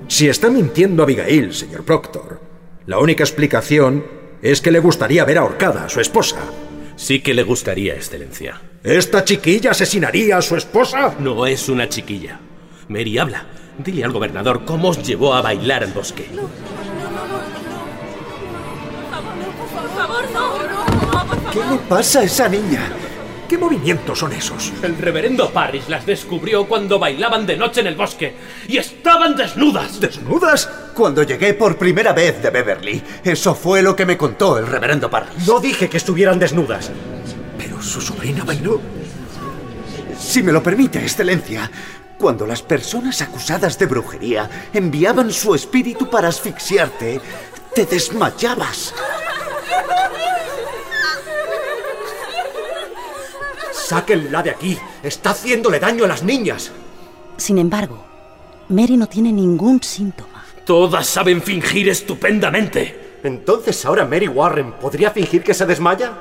Si 0.08 0.28
está 0.28 0.50
mintiendo 0.50 1.04
Abigail, 1.04 1.54
señor 1.54 1.84
Proctor, 1.84 2.49
la 2.90 2.98
única 2.98 3.22
explicación 3.22 4.04
es 4.42 4.60
que 4.60 4.72
le 4.72 4.80
gustaría 4.80 5.24
ver 5.24 5.38
ahorcada 5.38 5.84
a 5.84 5.88
su 5.88 6.00
esposa. 6.00 6.38
Sí 6.96 7.20
que 7.20 7.34
le 7.34 7.44
gustaría, 7.44 7.94
Excelencia. 7.94 8.60
¿Esta 8.82 9.22
chiquilla 9.22 9.70
asesinaría 9.70 10.38
a 10.38 10.42
su 10.42 10.56
esposa? 10.56 11.14
No 11.20 11.46
es 11.46 11.68
una 11.68 11.88
chiquilla. 11.88 12.40
Mary, 12.88 13.16
habla. 13.16 13.46
Dile 13.78 14.02
al 14.02 14.10
gobernador 14.10 14.64
cómo 14.64 14.88
os 14.88 15.00
llevó 15.04 15.34
a 15.34 15.40
bailar 15.40 15.84
al 15.84 15.92
bosque. 15.92 16.26
¿Qué 21.52 21.60
le 21.70 21.78
pasa 21.88 22.18
a 22.18 22.24
esa 22.24 22.48
niña? 22.48 22.92
¿Qué 23.50 23.58
movimientos 23.58 24.20
son 24.20 24.32
esos? 24.32 24.72
El 24.80 24.96
reverendo 24.96 25.50
Parrish 25.50 25.88
las 25.88 26.06
descubrió 26.06 26.68
cuando 26.68 27.00
bailaban 27.00 27.46
de 27.46 27.56
noche 27.56 27.80
en 27.80 27.88
el 27.88 27.96
bosque 27.96 28.32
y 28.68 28.76
estaban 28.76 29.34
desnudas. 29.34 29.98
¿Desnudas? 29.98 30.70
Cuando 30.94 31.24
llegué 31.24 31.54
por 31.54 31.76
primera 31.76 32.12
vez 32.12 32.40
de 32.40 32.50
Beverly, 32.50 33.02
eso 33.24 33.56
fue 33.56 33.82
lo 33.82 33.96
que 33.96 34.06
me 34.06 34.16
contó 34.16 34.56
el 34.56 34.68
reverendo 34.68 35.10
Parrish. 35.10 35.48
No 35.48 35.58
dije 35.58 35.88
que 35.88 35.96
estuvieran 35.96 36.38
desnudas. 36.38 36.92
Pero 37.58 37.82
su 37.82 38.00
sobrina 38.00 38.44
bailó. 38.44 38.80
Si 40.16 40.44
me 40.44 40.52
lo 40.52 40.62
permite, 40.62 41.00
Excelencia, 41.00 41.68
cuando 42.18 42.46
las 42.46 42.62
personas 42.62 43.20
acusadas 43.20 43.76
de 43.80 43.86
brujería 43.86 44.48
enviaban 44.72 45.32
su 45.32 45.56
espíritu 45.56 46.08
para 46.08 46.28
asfixiarte, 46.28 47.20
te 47.74 47.84
desmayabas. 47.84 48.94
Sáquenla 53.90 54.40
de 54.40 54.50
aquí. 54.50 54.78
Está 55.02 55.30
haciéndole 55.30 55.80
daño 55.80 56.04
a 56.04 56.06
las 56.06 56.22
niñas. 56.22 56.70
Sin 57.36 57.58
embargo, 57.58 58.06
Mary 58.68 58.96
no 58.96 59.08
tiene 59.08 59.32
ningún 59.32 59.82
síntoma. 59.82 60.44
Todas 60.64 61.08
saben 61.08 61.42
fingir 61.42 61.88
estupendamente. 61.88 63.18
Entonces 63.24 63.84
ahora 63.84 64.04
Mary 64.04 64.28
Warren 64.28 64.74
podría 64.74 65.10
fingir 65.10 65.42
que 65.42 65.54
se 65.54 65.66
desmaya. 65.66 66.12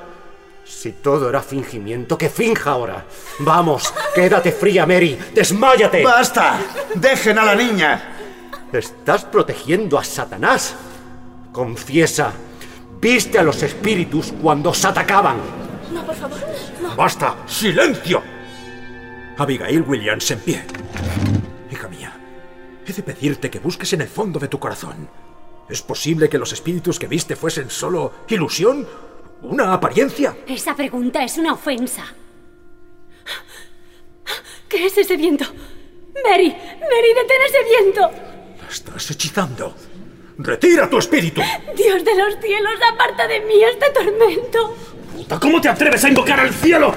Si 0.66 0.94
todo 0.94 1.30
era 1.30 1.44
fingimiento, 1.44 2.18
que 2.18 2.30
finja 2.30 2.72
ahora. 2.72 3.06
Vamos, 3.38 3.94
quédate 4.16 4.52
fría, 4.52 4.88
Mary. 4.88 5.16
Desmáyate. 5.36 6.04
¡Basta! 6.04 6.60
¡Dejen 6.96 7.38
a 7.38 7.46
la 7.46 7.54
niña! 7.54 8.16
Estás 8.74 9.26
protegiendo 9.26 10.00
a 10.00 10.04
Satanás. 10.04 10.74
Confiesa. 11.52 12.34
Viste 13.00 13.38
a 13.38 13.44
los 13.44 13.62
espíritus 13.62 14.34
cuando 14.42 14.72
os 14.72 14.84
atacaban. 14.84 15.38
No, 15.94 16.04
por 16.04 16.16
favor. 16.16 16.49
¡Basta! 17.00 17.38
¡Silencio! 17.48 18.22
Abigail 19.38 19.84
Williams 19.84 20.32
en 20.32 20.39
pie. 20.41 20.62
Hija 21.72 21.88
mía, 21.88 22.12
he 22.86 22.91
de 22.91 23.01
pedirte 23.01 23.50
que 23.50 23.60
busques 23.60 23.94
en 23.94 24.01
el 24.01 24.10
fondo 24.10 24.38
de 24.38 24.50
tu 24.50 24.60
corazón. 24.60 25.10
¿Es 25.70 25.82
posible 25.82 26.27
que 26.27 26.38
los 26.38 26.51
espíritus 26.51 27.00
que 27.00 27.08
viste 27.08 27.38
fuesen 27.38 27.70
solo 27.70 28.12
ilusión? 28.27 28.86
¿Una 29.44 29.72
apariencia? 29.72 30.39
Esa 30.46 30.75
pregunta 30.75 31.24
es 31.24 31.38
una 31.38 31.53
ofensa. 31.53 32.03
¿Qué 34.68 34.86
es 34.86 34.98
ese 34.98 35.15
viento? 35.15 35.46
Mary, 36.25 36.50
Mary, 36.50 37.13
detén 37.15 37.41
ese 37.48 37.63
viento. 37.63 38.01
La 38.62 38.68
estás 38.70 39.10
hechizando. 39.10 39.74
¡Retira 40.38 40.89
tu 40.89 40.98
espíritu! 40.98 41.39
Dios 41.77 42.03
de 42.03 42.15
los 42.15 42.36
cielos, 42.41 42.74
aparta 42.91 43.25
de 43.25 43.39
mí 43.39 43.63
este 43.63 43.89
tormento. 43.91 44.75
Puta, 45.13 45.39
¿cómo 45.39 45.62
te 45.62 45.70
atreves 45.70 46.04
a 46.04 46.10
invocar 46.10 46.39
al 46.39 46.54
cielo? 46.54 46.94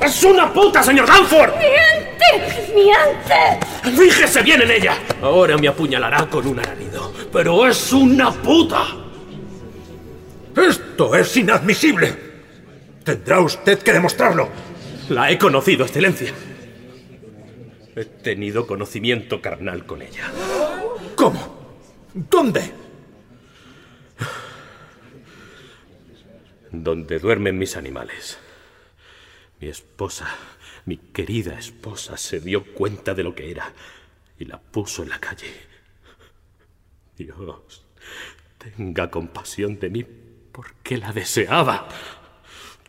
¡Es 0.00 0.24
una 0.24 0.52
puta, 0.52 0.82
señor 0.82 1.06
Danford! 1.06 1.52
¡Miente! 1.56 2.72
¡Miente! 2.74 4.02
¡Fíjese 4.02 4.42
bien 4.42 4.62
en 4.62 4.70
ella! 4.70 4.98
Ahora 5.20 5.56
me 5.56 5.68
apuñalará 5.68 6.26
con 6.28 6.46
un 6.46 6.58
aranido. 6.58 7.12
¡Pero 7.32 7.66
es 7.66 7.92
una 7.92 8.30
puta! 8.30 8.86
¡Esto 10.56 11.14
es 11.16 11.36
inadmisible! 11.36 12.16
Tendrá 13.04 13.40
usted 13.40 13.78
que 13.78 13.92
demostrarlo. 13.92 14.48
La 15.08 15.30
he 15.30 15.38
conocido, 15.38 15.84
Excelencia. 15.84 16.32
He 17.94 18.04
tenido 18.04 18.66
conocimiento 18.66 19.40
carnal 19.40 19.86
con 19.86 20.02
ella. 20.02 20.30
¿Cómo? 21.14 21.55
¿Dónde? 22.16 22.72
Donde 26.72 27.18
duermen 27.18 27.58
mis 27.58 27.76
animales. 27.76 28.38
Mi 29.60 29.68
esposa, 29.68 30.26
mi 30.86 30.96
querida 30.96 31.58
esposa, 31.58 32.16
se 32.16 32.40
dio 32.40 32.72
cuenta 32.72 33.12
de 33.12 33.22
lo 33.22 33.34
que 33.34 33.50
era 33.50 33.70
y 34.38 34.46
la 34.46 34.58
puso 34.58 35.02
en 35.02 35.10
la 35.10 35.18
calle. 35.18 35.52
Dios, 37.18 37.84
tenga 38.56 39.10
compasión 39.10 39.78
de 39.78 39.90
mí 39.90 40.06
porque 40.52 40.96
la 40.96 41.12
deseaba. 41.12 41.86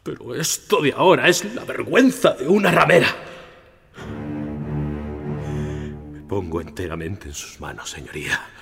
Pero 0.03 0.35
esto 0.35 0.81
de 0.81 0.93
ahora 0.93 1.27
es 1.27 1.43
la 1.53 1.65
vergüenza 1.65 2.31
de 2.31 2.47
una 2.47 2.71
ramera. 2.71 3.13
Me 6.13 6.21
pongo 6.21 6.61
enteramente 6.61 7.27
en 7.27 7.33
sus 7.33 7.59
manos, 7.59 7.89
señoría. 7.89 8.56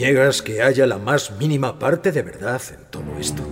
¿Niegas 0.00 0.40
que 0.40 0.62
haya 0.62 0.86
la 0.86 0.96
más 0.96 1.30
mínima 1.32 1.78
parte 1.78 2.10
de 2.10 2.22
verdad 2.22 2.62
en 2.70 2.86
todo 2.90 3.18
esto? 3.18 3.42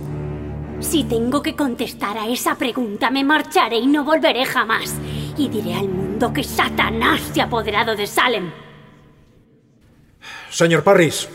Si 0.79 1.03
tengo 1.03 1.43
que 1.43 1.55
contestar 1.55 2.17
a 2.17 2.27
esa 2.27 2.55
pregunta, 2.55 3.11
me 3.11 3.23
marcharé 3.23 3.77
y 3.77 3.85
no 3.85 4.03
volveré 4.03 4.45
jamás. 4.45 4.95
Y 5.37 5.47
diré 5.47 5.75
al 5.75 5.87
mundo 5.89 6.33
que 6.33 6.43
Satanás 6.43 7.21
se 7.35 7.41
ha 7.41 7.43
apoderado 7.43 7.95
de 7.95 8.07
Salem. 8.07 8.49
Señor 10.49 10.83
Parris, 10.83 11.29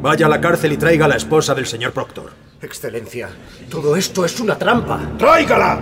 vaya 0.00 0.26
a 0.26 0.28
la 0.28 0.40
cárcel 0.40 0.72
y 0.72 0.76
traiga 0.76 1.06
a 1.06 1.08
la 1.08 1.16
esposa 1.16 1.52
del 1.52 1.66
señor 1.66 1.90
Proctor. 1.90 2.30
Excelencia, 2.62 3.30
todo 3.68 3.96
esto 3.96 4.24
es 4.24 4.38
una 4.38 4.56
trampa. 4.56 5.00
¡Tráigala! 5.18 5.80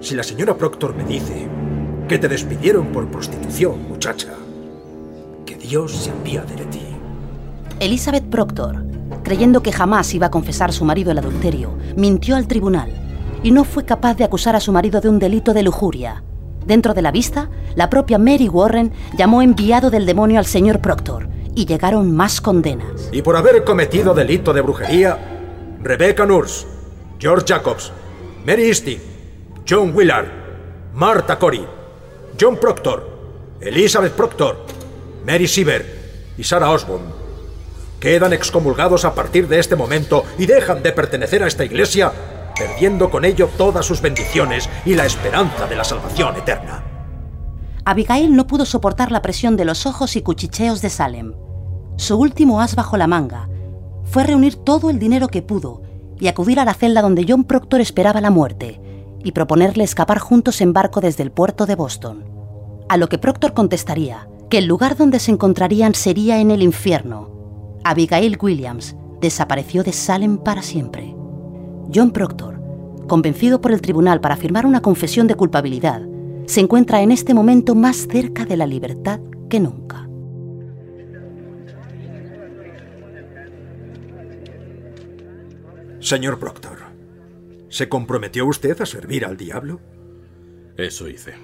Si 0.00 0.14
la 0.14 0.22
señora 0.22 0.54
Proctor 0.54 0.94
me 0.94 1.04
dice 1.04 1.48
que 2.06 2.18
te 2.18 2.28
despidieron 2.28 2.92
por 2.92 3.10
prostitución, 3.10 3.88
muchacha, 3.88 4.34
que 5.44 5.56
Dios 5.56 5.92
se 5.92 6.10
apiade 6.10 6.56
de 6.56 6.64
ti. 6.66 6.80
Elizabeth 7.80 8.24
Proctor, 8.24 8.84
creyendo 9.22 9.62
que 9.62 9.72
jamás 9.72 10.14
iba 10.14 10.26
a 10.26 10.30
confesar 10.30 10.72
su 10.72 10.84
marido 10.84 11.10
el 11.10 11.18
adulterio, 11.18 11.76
mintió 11.96 12.36
al 12.36 12.46
tribunal 12.46 12.90
y 13.42 13.50
no 13.50 13.64
fue 13.64 13.84
capaz 13.84 14.14
de 14.14 14.24
acusar 14.24 14.56
a 14.56 14.60
su 14.60 14.72
marido 14.72 15.00
de 15.00 15.08
un 15.08 15.18
delito 15.18 15.52
de 15.52 15.62
lujuria. 15.62 16.22
Dentro 16.66 16.94
de 16.94 17.02
la 17.02 17.10
vista, 17.10 17.50
la 17.74 17.90
propia 17.90 18.18
Mary 18.18 18.48
Warren 18.48 18.92
llamó 19.16 19.42
enviado 19.42 19.90
del 19.90 20.06
demonio 20.06 20.38
al 20.38 20.46
señor 20.46 20.80
Proctor 20.80 21.28
y 21.54 21.66
llegaron 21.66 22.10
más 22.10 22.40
condenas. 22.40 23.10
Y 23.12 23.22
por 23.22 23.36
haber 23.36 23.64
cometido 23.64 24.14
delito 24.14 24.52
de 24.52 24.62
brujería, 24.62 25.18
Rebecca 25.82 26.24
Nurse, 26.24 26.66
George 27.18 27.44
Jacobs, 27.46 27.92
Mary 28.46 28.68
Easting, 28.68 28.98
John 29.68 29.92
Willard, 29.94 30.28
Martha 30.94 31.38
Corey, 31.38 31.66
John 32.40 32.56
Proctor, 32.56 33.08
Elizabeth 33.60 34.12
Proctor, 34.12 34.64
Mary 35.24 35.48
Siever 35.48 36.34
y 36.36 36.44
Sarah 36.44 36.70
Osborne 36.70 37.24
quedan 37.98 38.34
excomulgados 38.34 39.06
a 39.06 39.14
partir 39.14 39.48
de 39.48 39.58
este 39.58 39.76
momento 39.76 40.24
y 40.38 40.44
dejan 40.44 40.82
de 40.82 40.92
pertenecer 40.92 41.42
a 41.42 41.46
esta 41.46 41.64
iglesia, 41.64 42.12
perdiendo 42.54 43.08
con 43.08 43.24
ello 43.24 43.48
todas 43.56 43.86
sus 43.86 44.02
bendiciones 44.02 44.68
y 44.84 44.94
la 44.94 45.06
esperanza 45.06 45.66
de 45.66 45.76
la 45.76 45.84
salvación 45.84 46.36
eterna. 46.36 46.84
Abigail 47.86 48.36
no 48.36 48.46
pudo 48.46 48.66
soportar 48.66 49.10
la 49.10 49.22
presión 49.22 49.56
de 49.56 49.64
los 49.64 49.86
ojos 49.86 50.16
y 50.16 50.22
cuchicheos 50.22 50.82
de 50.82 50.90
Salem. 50.90 51.32
Su 51.96 52.18
último 52.18 52.60
as 52.60 52.76
bajo 52.76 52.98
la 52.98 53.06
manga 53.06 53.48
fue 54.04 54.24
reunir 54.24 54.56
todo 54.56 54.90
el 54.90 54.98
dinero 54.98 55.28
que 55.28 55.40
pudo 55.40 55.82
y 56.20 56.28
acudir 56.28 56.60
a 56.60 56.66
la 56.66 56.74
celda 56.74 57.00
donde 57.00 57.24
John 57.26 57.44
Proctor 57.44 57.80
esperaba 57.80 58.20
la 58.20 58.30
muerte 58.30 58.80
y 59.24 59.32
proponerle 59.32 59.84
escapar 59.84 60.18
juntos 60.18 60.60
en 60.60 60.74
barco 60.74 61.00
desde 61.00 61.22
el 61.22 61.30
puerto 61.30 61.64
de 61.64 61.76
Boston. 61.76 62.24
A 62.90 62.98
lo 62.98 63.08
que 63.08 63.16
Proctor 63.16 63.54
contestaría 63.54 64.28
que 64.54 64.58
el 64.58 64.66
lugar 64.66 64.96
donde 64.96 65.18
se 65.18 65.32
encontrarían 65.32 65.94
sería 65.94 66.38
en 66.38 66.52
el 66.52 66.62
infierno. 66.62 67.80
Abigail 67.82 68.38
Williams 68.40 68.94
desapareció 69.20 69.82
de 69.82 69.92
Salem 69.92 70.38
para 70.38 70.62
siempre. 70.62 71.12
John 71.92 72.12
Proctor, 72.12 72.60
convencido 73.08 73.60
por 73.60 73.72
el 73.72 73.80
tribunal 73.80 74.20
para 74.20 74.36
firmar 74.36 74.64
una 74.64 74.80
confesión 74.80 75.26
de 75.26 75.34
culpabilidad, 75.34 76.02
se 76.46 76.60
encuentra 76.60 77.02
en 77.02 77.10
este 77.10 77.34
momento 77.34 77.74
más 77.74 78.06
cerca 78.08 78.44
de 78.44 78.56
la 78.56 78.68
libertad 78.68 79.18
que 79.50 79.58
nunca. 79.58 80.08
Señor 85.98 86.38
Proctor, 86.38 86.78
¿se 87.70 87.88
comprometió 87.88 88.46
usted 88.46 88.80
a 88.80 88.86
servir 88.86 89.24
al 89.24 89.36
diablo? 89.36 89.80
Eso 90.76 91.08
hice. 91.08 91.34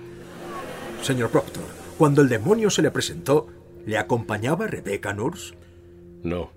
Señor 1.02 1.30
Proctor, 1.30 1.79
cuando 2.00 2.22
el 2.22 2.30
demonio 2.30 2.70
se 2.70 2.80
le 2.80 2.90
presentó, 2.90 3.48
¿le 3.84 3.98
acompañaba 3.98 4.66
Rebecca 4.66 5.12
Nurse? 5.12 5.52
No. 6.22 6.50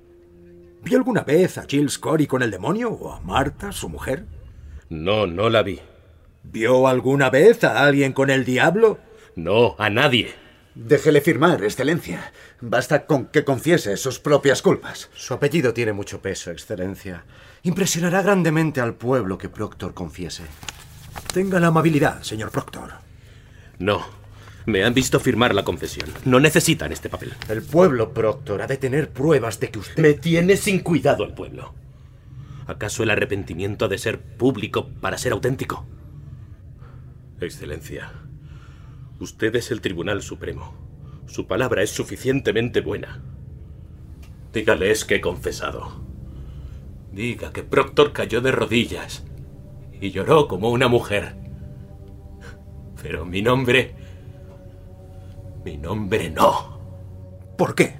¿Vio 0.82 0.97
alguna 0.97 1.23
vez 1.23 1.58
a 1.58 1.65
Jill 1.67 1.91
Corey 1.99 2.27
con 2.27 2.43
el 2.43 2.49
demonio 2.49 2.91
o 2.91 3.12
a 3.12 3.19
Marta, 3.19 3.73
su 3.73 3.89
mujer? 3.89 4.23
No, 4.88 5.27
no 5.27 5.49
la 5.49 5.62
vi. 5.62 5.82
¿Vio 6.43 6.88
alguna 6.88 7.29
vez 7.29 7.65
a 7.65 7.84
alguien 7.84 8.13
con 8.13 8.29
el 8.29 8.45
diablo? 8.45 8.99
No, 9.36 9.75
a 9.79 9.89
nadie. 9.89 10.34
Déjele 10.75 11.19
firmar, 11.19 11.62
Excelencia. 11.62 12.32
Basta 12.62 13.06
con 13.06 13.25
que 13.25 13.43
confiese 13.43 13.97
sus 13.97 14.19
propias 14.19 14.62
culpas. 14.62 15.10
Su 15.13 15.34
apellido 15.34 15.73
tiene 15.73 15.91
mucho 15.91 16.21
peso, 16.21 16.51
Excelencia. 16.51 17.25
Impresionará 17.63 18.21
grandemente 18.21 18.79
al 18.79 18.93
pueblo 18.93 19.38
que 19.38 19.49
Proctor 19.49 19.93
confiese. 19.93 20.43
Tenga 21.34 21.60
la 21.60 21.67
amabilidad, 21.67 22.21
señor 22.23 22.49
Proctor. 22.49 22.91
No. 23.77 24.22
Me 24.65 24.84
han 24.84 24.93
visto 24.93 25.19
firmar 25.19 25.54
la 25.54 25.63
confesión. 25.63 26.10
No 26.26 26.39
necesitan 26.39 26.91
este 26.91 27.10
papel. 27.10 27.34
El 27.49 27.62
pueblo, 27.62 28.13
Proctor, 28.13 28.62
ha 28.62 28.67
de 28.67 28.78
tener 28.78 29.10
pruebas 29.10 29.60
de 29.60 29.69
que 29.69 29.80
usted... 29.80 30.02
Me 30.02 30.13
tiene 30.13 30.56
sin 30.56 30.80
cuidado 30.80 31.23
el 31.26 31.34
pueblo. 31.34 31.73
¿Acaso 32.65 33.04
el 33.04 33.10
arrepentimiento 33.10 33.86
ha 33.86 33.88
de 33.89 33.97
ser 33.97 34.21
público 34.21 34.88
para 35.02 35.17
ser 35.17 35.34
auténtico? 35.34 35.86
Excelencia, 37.41 38.13
usted 39.19 39.54
es 39.58 39.69
el 39.71 39.82
Tribunal 39.82 40.21
Supremo. 40.21 40.73
Su 41.26 41.45
palabra 41.45 41.84
es 41.84 41.89
suficientemente 41.89 42.80
buena. 42.80 43.21
Dígales 44.54 45.04
que 45.04 45.15
he 45.15 45.21
confesado. 45.21 46.02
Diga 47.12 47.52
que 47.52 47.63
Proctor 47.63 48.13
cayó 48.13 48.39
de 48.39 48.52
rodillas 48.52 49.26
y 49.99 50.12
lloró 50.12 50.47
como 50.47 50.69
una 50.69 50.88
mujer. 50.88 51.36
Pero 53.02 53.26
mi 53.26 53.41
nombre... 53.41 54.02
Mi 55.63 55.78
nombre 55.78 56.30
no. 56.30 56.80
¿Por 57.58 57.76
qué? 57.76 57.95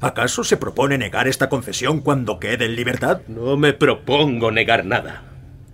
¿Acaso 0.00 0.44
se 0.44 0.58
propone 0.58 0.98
negar 0.98 1.26
esta 1.26 1.48
confesión 1.48 2.00
cuando 2.00 2.38
quede 2.38 2.66
en 2.66 2.76
libertad? 2.76 3.22
No 3.28 3.56
me 3.56 3.72
propongo 3.72 4.50
negar 4.50 4.84
nada. 4.84 5.24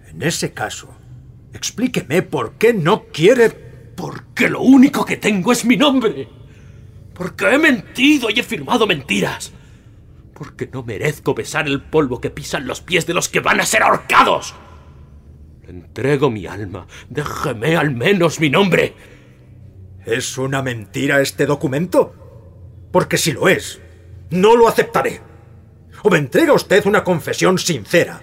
En 0.08 0.22
ese 0.22 0.52
caso, 0.52 0.94
explíqueme 1.52 2.22
por 2.22 2.52
qué 2.54 2.72
no 2.72 3.04
quiere... 3.06 3.72
Porque 3.96 4.48
lo 4.48 4.62
único 4.62 5.04
que 5.04 5.16
tengo 5.16 5.52
es 5.52 5.64
mi 5.64 5.76
nombre. 5.76 6.28
Porque 7.14 7.52
he 7.52 7.58
mentido 7.58 8.30
y 8.30 8.40
he 8.40 8.42
firmado 8.42 8.86
mentiras. 8.86 9.52
Porque 10.34 10.68
no 10.72 10.82
merezco 10.82 11.34
besar 11.34 11.66
el 11.66 11.82
polvo 11.82 12.20
que 12.20 12.30
pisan 12.30 12.66
los 12.66 12.80
pies 12.80 13.06
de 13.06 13.14
los 13.14 13.28
que 13.28 13.40
van 13.40 13.60
a 13.60 13.66
ser 13.66 13.82
ahorcados. 13.82 14.54
Entrego 15.66 16.30
mi 16.30 16.46
alma. 16.46 16.86
Déjeme 17.10 17.76
al 17.76 17.90
menos 17.90 18.40
mi 18.40 18.50
nombre. 18.50 18.94
¿Es 20.04 20.36
una 20.38 20.62
mentira 20.62 21.20
este 21.20 21.46
documento? 21.46 22.14
Porque 22.90 23.18
si 23.18 23.32
lo 23.32 23.48
es, 23.48 23.80
no 24.30 24.56
lo 24.56 24.68
aceptaré. 24.68 25.20
O 26.02 26.10
me 26.10 26.18
entrega 26.18 26.52
usted 26.52 26.84
una 26.86 27.04
confesión 27.04 27.58
sincera, 27.58 28.22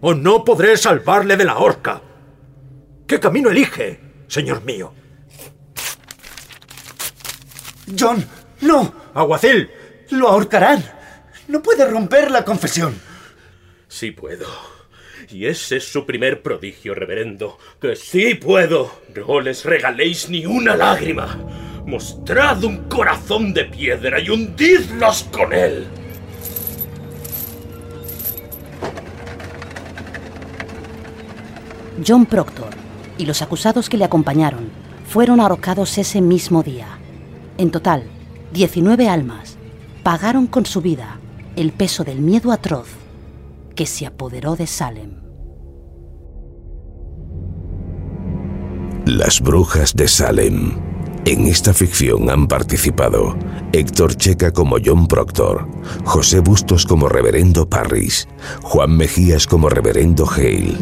o 0.00 0.14
no 0.14 0.44
podré 0.44 0.76
salvarle 0.76 1.36
de 1.36 1.44
la 1.44 1.58
horca. 1.58 2.02
¿Qué 3.06 3.20
camino 3.20 3.50
elige, 3.50 4.00
señor 4.26 4.64
mío? 4.64 4.94
John, 7.98 8.26
no. 8.60 8.92
Aguacil. 9.14 9.70
Lo 10.10 10.28
ahorcarán. 10.28 10.84
No 11.48 11.62
puede 11.62 11.88
romper 11.88 12.30
la 12.30 12.44
confesión. 12.44 13.00
Sí 13.88 14.10
puedo. 14.10 14.46
Y 15.30 15.46
ese 15.46 15.76
es 15.76 15.84
su 15.84 16.06
primer 16.06 16.42
prodigio, 16.42 16.94
reverendo. 16.94 17.58
Que 17.80 17.96
sí 17.96 18.34
puedo. 18.34 18.90
No 19.14 19.40
les 19.40 19.64
regaléis 19.64 20.30
ni 20.30 20.46
una 20.46 20.74
lágrima. 20.74 21.38
Mostrad 21.84 22.64
un 22.64 22.88
corazón 22.88 23.52
de 23.52 23.66
piedra 23.66 24.20
y 24.20 24.30
hundidlos 24.30 25.24
con 25.24 25.52
él. 25.52 25.86
John 32.06 32.26
Proctor 32.26 32.70
y 33.18 33.26
los 33.26 33.42
acusados 33.42 33.88
que 33.88 33.96
le 33.96 34.04
acompañaron 34.04 34.70
fueron 35.08 35.40
ahorcados 35.40 35.98
ese 35.98 36.20
mismo 36.20 36.62
día. 36.62 36.98
En 37.58 37.70
total, 37.70 38.04
19 38.52 39.08
almas 39.08 39.56
pagaron 40.02 40.46
con 40.46 40.64
su 40.64 40.80
vida 40.80 41.18
el 41.56 41.72
peso 41.72 42.04
del 42.04 42.20
miedo 42.20 42.52
atroz 42.52 42.97
que 43.78 43.86
se 43.86 44.06
apoderó 44.06 44.56
de 44.56 44.66
Salem. 44.66 45.20
Las 49.06 49.40
brujas 49.40 49.94
de 49.94 50.08
Salem. 50.08 50.72
En 51.24 51.46
esta 51.46 51.72
ficción 51.72 52.28
han 52.28 52.48
participado 52.48 53.38
Héctor 53.72 54.16
Checa 54.16 54.50
como 54.50 54.78
John 54.84 55.06
Proctor, 55.06 55.68
José 56.04 56.40
Bustos 56.40 56.86
como 56.86 57.08
Reverendo 57.08 57.68
Parris, 57.68 58.26
Juan 58.62 58.96
Mejías 58.96 59.46
como 59.46 59.68
Reverendo 59.68 60.28
Hale, 60.28 60.74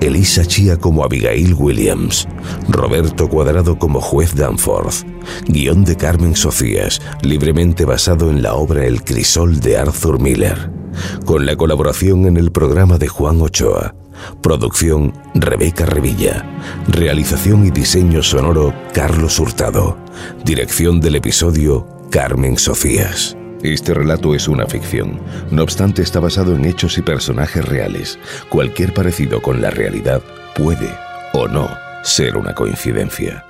Elisa 0.00 0.44
Chía 0.44 0.76
como 0.76 1.04
Abigail 1.04 1.54
Williams, 1.54 2.26
Roberto 2.68 3.28
Cuadrado 3.28 3.78
como 3.78 4.00
juez 4.00 4.34
Danforth, 4.34 5.04
guion 5.46 5.84
de 5.84 5.96
Carmen 5.96 6.34
Sofías, 6.34 7.00
libremente 7.22 7.84
basado 7.84 8.28
en 8.28 8.42
la 8.42 8.54
obra 8.54 8.86
El 8.86 9.04
Crisol 9.04 9.60
de 9.60 9.78
Arthur 9.78 10.18
Miller, 10.18 10.79
con 11.24 11.46
la 11.46 11.56
colaboración 11.56 12.26
en 12.26 12.36
el 12.36 12.50
programa 12.50 12.98
de 12.98 13.08
Juan 13.08 13.40
Ochoa. 13.40 13.94
Producción 14.42 15.12
Rebeca 15.34 15.86
Revilla. 15.86 16.44
Realización 16.88 17.66
y 17.66 17.70
diseño 17.70 18.22
sonoro 18.22 18.74
Carlos 18.92 19.38
Hurtado. 19.38 19.96
Dirección 20.44 21.00
del 21.00 21.16
episodio 21.16 21.86
Carmen 22.10 22.58
Sofías. 22.58 23.36
Este 23.62 23.92
relato 23.92 24.34
es 24.34 24.48
una 24.48 24.66
ficción, 24.66 25.20
no 25.50 25.62
obstante 25.62 26.00
está 26.00 26.18
basado 26.18 26.56
en 26.56 26.64
hechos 26.64 26.96
y 26.96 27.02
personajes 27.02 27.62
reales. 27.62 28.18
Cualquier 28.48 28.94
parecido 28.94 29.42
con 29.42 29.60
la 29.60 29.68
realidad 29.68 30.22
puede 30.56 30.90
o 31.34 31.46
no 31.46 31.68
ser 32.02 32.38
una 32.38 32.54
coincidencia. 32.54 33.44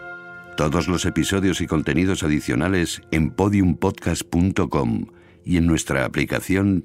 Todos 0.57 0.89
los 0.89 1.05
episodios 1.05 1.61
y 1.61 1.67
contenidos 1.67 2.25
adicionales 2.25 3.03
en 3.13 3.31
podiumpodcast.com 3.31 5.07
y 5.45 5.57
en 5.57 5.67
nuestra 5.67 6.05
aplicación 6.05 6.85